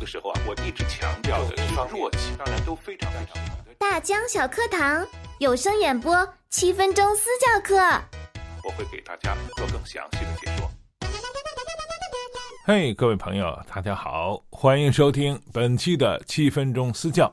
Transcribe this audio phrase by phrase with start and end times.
[0.00, 3.58] 的时候啊，我一直强调的是弱气，当然都非常非常好。
[3.78, 5.06] 大江小课堂
[5.38, 7.76] 有声演播七分钟私教课，
[8.64, 10.70] 我会给大家做更详细的解说。
[12.64, 17.32] 嘿，各位朋友，大家好，欢迎收听本期的七分钟私教。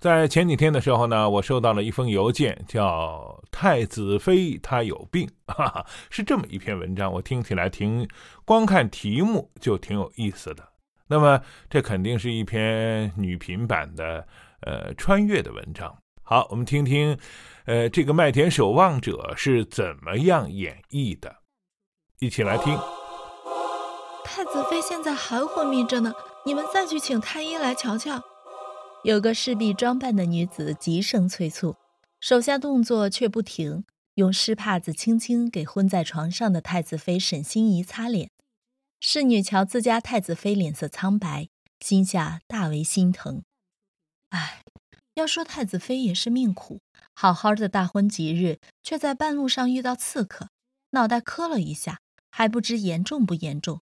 [0.00, 7.12] 在前几天的时候呢，我收到了一封邮件，叫《太子妃她有病》，哈哈，是这么一篇文章。
[7.12, 8.08] 我听起来挺，
[8.44, 10.69] 光看题目就挺有意思的。
[11.10, 14.28] 那么，这肯定是一篇女频版的，
[14.60, 15.98] 呃，穿越的文章。
[16.22, 17.18] 好，我们听听，
[17.64, 21.38] 呃，这个麦田守望者是怎么样演绎的，
[22.20, 22.78] 一起来听。
[24.24, 26.12] 太子妃现在还昏迷着呢，
[26.46, 28.22] 你们再去请太医来瞧瞧。
[29.02, 31.74] 有个侍婢装扮的女子急声催促，
[32.20, 38.30] 手下动作却不停，用湿帕子轻轻给昏在床上的太子妃沈心怡擦脸。
[39.02, 41.48] 侍女瞧自家太子妃脸色苍白，
[41.80, 43.42] 心下大为心疼。
[44.28, 44.62] 唉，
[45.14, 46.82] 要说太子妃也是命苦，
[47.14, 50.50] 好好的大婚吉日，却在半路上遇到刺客，
[50.90, 53.80] 脑袋磕了一下，还不知严重不严重。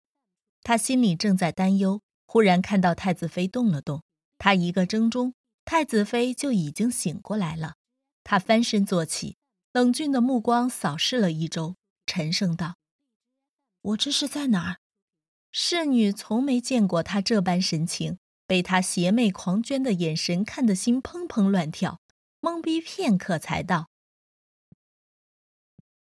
[0.63, 4.05] 他心里正在担忧，忽然看到太子妃动了动，
[4.39, 7.75] 他一个怔中，太子妃就已经醒过来了。
[8.23, 9.37] 他翻身坐起，
[9.73, 11.75] 冷峻的目光扫视了一周，
[12.07, 12.77] 沉声道
[13.83, 14.79] ：“我这是在哪儿？”
[15.51, 22.01] 侍女从没见过他这般神情，被他邪魅狂狷的眼神看得心砰砰乱跳，
[22.41, 23.89] 懵逼片刻才道：“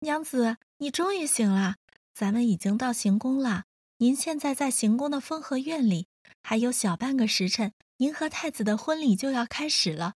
[0.00, 1.76] 娘子，你终于醒了，
[2.14, 3.64] 咱们已经到行宫了。
[3.98, 6.08] 您现在在行宫的风和院里，
[6.42, 10.14] 还有小半个时辰，您和太子的婚礼就要开始了。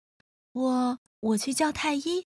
[0.52, 2.26] 我我去叫太医。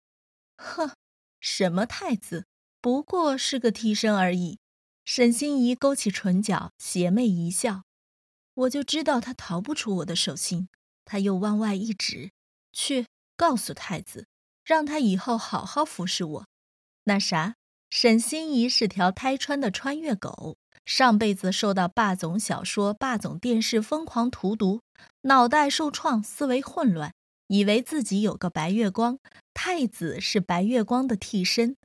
[0.58, 0.92] 哼，
[1.40, 2.46] 什么太子，
[2.80, 4.60] 不过是个替身而已。”
[5.06, 7.84] 沈心怡勾起唇角，邪魅一笑，
[8.56, 10.68] 我就知道他逃不出我的手心。
[11.06, 12.32] 他又往外一指，
[12.74, 13.06] 去
[13.38, 14.26] 告诉太子，
[14.64, 16.48] 让他以后好好服侍我。
[17.04, 17.54] 那啥，
[17.92, 24.82] 沈心怡是条胎穿的穿越狗，上辈子受到霸总小说、霸总电视疯狂荼毒，
[25.22, 27.14] 脑袋受创，思维混乱，
[27.46, 29.20] 以为自己有个白月光，
[29.54, 31.78] 太子是白月光的替身。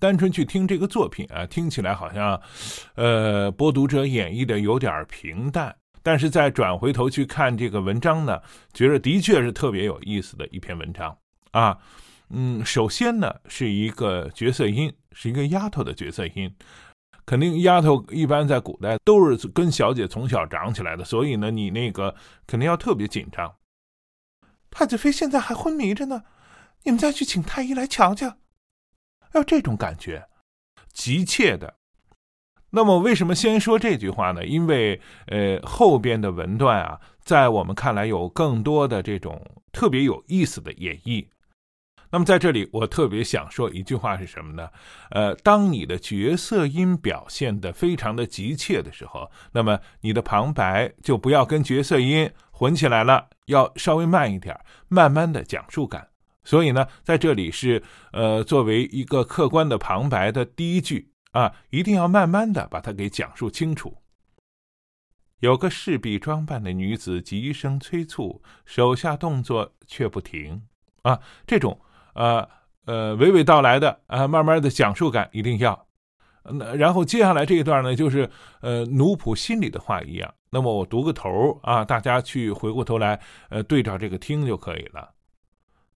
[0.00, 2.40] 单纯去听这个作品啊，听起来好像，
[2.94, 5.76] 呃，播读者演绎的有点平淡。
[6.02, 8.40] 但是再转回头去看这个文章呢，
[8.72, 11.14] 觉得的确是特别有意思的一篇文章
[11.50, 11.76] 啊。
[12.30, 16.50] 嗯，首先呢是一个角色音，是一个丫头的角色音。
[17.26, 22.14] 肯定丫头一般在古代都是跟小姐从小长起来的，所以呢，你那个
[22.46, 23.54] 肯定要特别紧张。
[24.70, 26.22] 太子妃现在还昏迷着呢，
[26.84, 28.38] 你们再去请太医来瞧瞧。
[29.32, 30.26] 要这种感觉，
[30.92, 31.76] 急切的。
[32.72, 34.46] 那么，为什么先说这句话呢？
[34.46, 41.26] 因为，呃，后边的文段啊，在我们看来有更多的这种特别有意思的演绎。
[42.12, 44.68] 那么，在这里，我特别想说一句话是什么呢？
[45.10, 56.08] 呃，当你的角色音表现的非常的急切的时候，那么你的旁白就不要跟角色音混起来了，要稍微慢一点，慢慢的讲述感。
[56.44, 63.98] 所以呢，在这里是呃，作为一个客观的旁白的第一句啊，一定要慢慢的把它给讲述清楚。
[65.40, 70.62] 有个侍婢装扮的女子急声催促，手下动作却不停
[71.02, 71.80] 啊，这种
[72.14, 72.48] 呃
[72.84, 75.86] 呃娓娓道来的啊，慢慢的讲述感一定要。
[76.42, 78.28] 那然后接下来这一段呢，就是
[78.60, 80.34] 呃奴仆心里的话一样。
[80.50, 83.20] 那么我读个头啊，大家去回过头来
[83.50, 85.10] 呃对照这个听就可以了。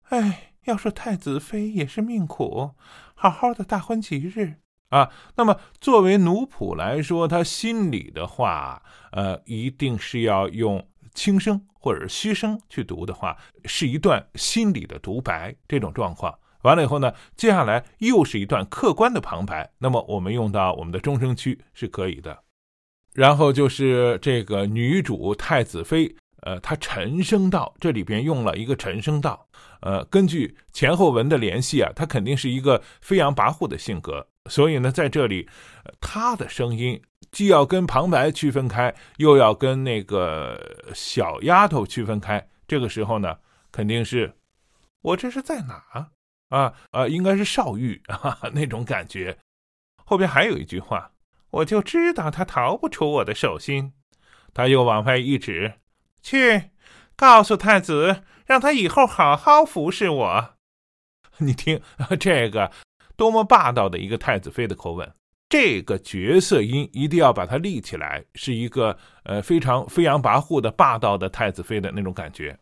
[0.09, 2.71] 哎，要说太子妃也是命苦，
[3.15, 4.55] 好好的大婚吉日
[4.89, 15.55] 啊，那么作为奴仆来说，他心里的话，呃，一定是要用轻声或者虚声去读的话，是一段心理的独白。
[15.67, 22.43] 这种状况完了以后呢，接下来又是一段客观的旁白，那么我们用到我们的中声区是可以的。
[23.13, 26.15] 然后就是这个女主太子妃。
[26.45, 29.47] 呃，他沉声道，这里边用了一个沉声道，
[29.81, 35.47] 呃，根据前后文的联系啊，他肯定是一个飞扬跋扈的性格，所以呢，在这里，
[36.01, 37.01] 他的声音
[37.31, 40.59] 既要跟旁白区分开，又要跟那个
[40.93, 43.37] 小丫头区分开，这个时候呢，
[43.71, 44.33] 肯定是，
[45.01, 45.83] 我这是在哪
[46.49, 49.37] 啊啊，应该是少玉啊 那种感觉。
[50.05, 51.11] 后边还有一句话，
[51.51, 53.93] 我就知道他逃不出我的手心，
[54.53, 55.75] 他又往外一指。
[56.23, 56.71] 去，
[57.15, 60.53] 告诉太子，让他以后好好服侍我。
[61.39, 61.81] 你听
[62.19, 62.71] 这个，
[63.17, 65.13] 多么霸道的一个太子妃的口吻，
[65.49, 72.57] 这个角色音一定要把它立起来，是一个呃非常飞扬跋扈的霸道的太子妃的那种感觉。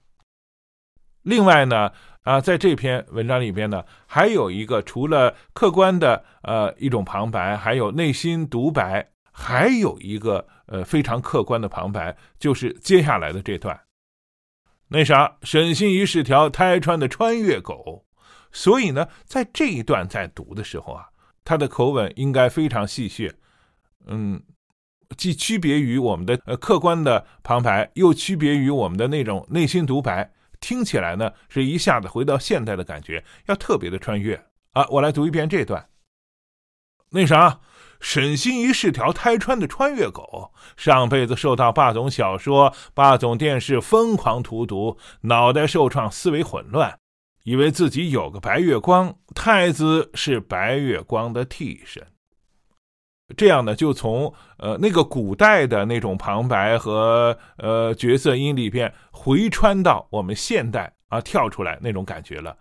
[1.22, 1.92] 另外呢，
[2.24, 13.80] 啊，在这篇文章里边呢，还有一个除了客观的呃一种旁白，还有内心独白，还有一个呃非常客观的旁白，就是接下来的这段。
[14.90, 18.06] 那啥，沈心怡是条胎穿的穿越狗，
[18.52, 21.08] 所以呢，在这一段在读的时候啊，
[21.44, 23.34] 他的口吻应该非常戏谑，
[24.06, 24.44] 嗯，
[25.16, 30.32] 既区别于我们的呃客观的旁白，又区别于我们的那种内心独白。
[30.60, 34.36] 听起来呢，是一下子回到现代的感觉，要特别的穿越
[34.74, 34.86] 啊！
[34.90, 35.90] 我来读一遍这段。
[37.10, 37.60] 那啥，
[38.02, 46.98] 沈心怡是条胎穿的穿越狗，上辈子受到霸总小说、霸总电视疯狂荼毒，脑袋受创，思维混乱，
[47.44, 52.06] 以为自己有个白月光，太子是白月光的替身。
[53.38, 62.58] 这样呢，就从呃那个古代的那种旁白和呃角色音里边回穿到我们现代啊跳出来那种感觉了，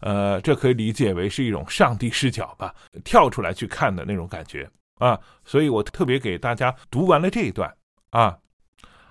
[0.00, 2.72] 呃，这可以理解为是一种上帝视角吧，
[3.02, 4.70] 跳出来去看的那种感觉
[5.04, 5.20] 啊。
[5.44, 7.74] 所以我特别给大家读完了这一段
[8.10, 8.38] 啊，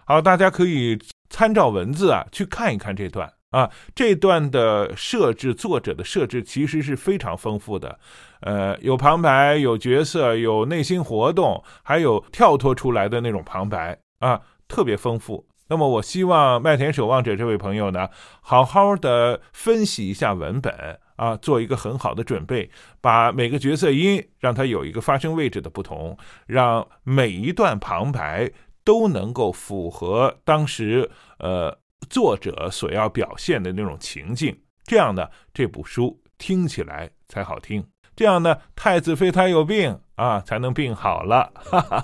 [0.06, 0.98] 好，大家可以
[1.30, 3.34] 参照文字啊去看一看这段。
[3.52, 8.00] 啊，这段的设置，作者的设置其实是非常丰富的，
[8.40, 14.40] 呃，有旁白，有角色，有内心活动，还有跳脱出来的那种旁白啊，
[14.70, 15.46] 特别丰富。
[15.68, 18.08] 那么，我希望麦田守望者这位朋友呢，
[18.40, 22.70] 好好的分析一下文本啊，做一个很好的准备，
[23.00, 28.50] 把每个角色音让它有一个发声位置的不同，让每一段旁白
[28.84, 31.78] 都能够符合当时呃。
[32.10, 37.86] 作者所要表现的那种情境，这样呢，这部书听起来才好听。
[38.16, 41.52] 这样呢，太子妃她有病啊，才能病好了。
[41.54, 42.04] 哈哈，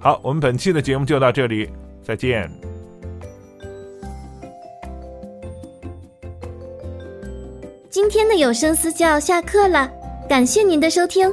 [0.00, 1.70] 好，我们本期的节目就到这里，
[2.02, 2.67] 再见。
[8.10, 9.86] 今天的有声私教下课了，
[10.26, 11.30] 感谢您的收听。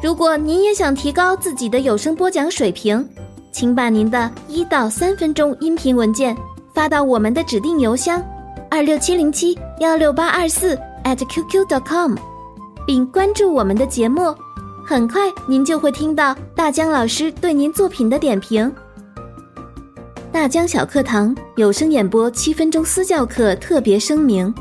[0.00, 3.04] 如果您也想提高自己的有声播讲水平，
[3.50, 6.36] 请把您的一到三分钟音频文件。
[6.72, 8.24] 发到我们的指定邮箱
[8.70, 12.14] 二六七零七幺六八二四 at qq.com，
[12.86, 14.32] 并关注我们的节目，
[14.86, 18.72] 很快您就会听到大江老师对您作品的点评。
[20.30, 24.54] 大江小课堂有声演播七分钟私教课特别声明：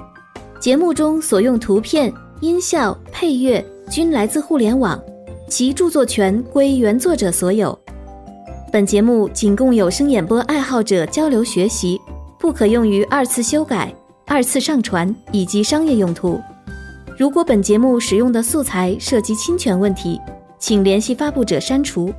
[0.61, 5.01] 节目中所用图片、音效、配乐均来自互联网，
[5.49, 7.75] 其著作权归原作者所有。
[8.71, 11.99] 本节目仅供有声演播爱好者交流学习，
[12.37, 13.91] 不可用于二次修改、
[14.27, 16.39] 二次上传以及商业用途。
[17.17, 20.21] 如果本节目使用的素材涉及侵权问题，
[20.59, 22.13] 请联系发布者删除。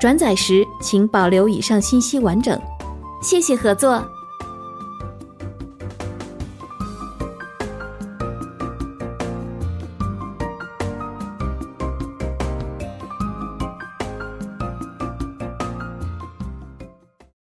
[0.00, 2.60] 转载时请保留以上信息完整。
[3.22, 4.04] 谢谢合作。